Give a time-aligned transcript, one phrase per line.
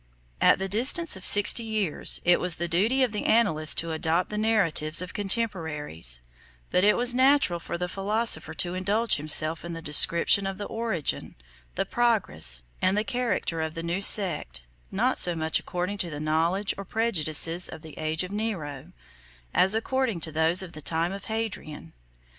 [0.41, 4.29] At the distance of sixty years, it was the duty of the annalist to adopt
[4.29, 6.23] the narratives of contemporaries;
[6.71, 10.65] but it was natural for the philosopher to indulge himself in the description of the
[10.65, 11.35] origin,
[11.75, 16.19] the progress, and the character of the new sect, not so much according to the
[16.19, 18.93] knowledge or prejudices of the age of Nero,
[19.53, 21.93] as according to those of the time of Hadrian.